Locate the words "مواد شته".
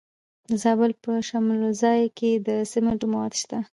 3.13-3.57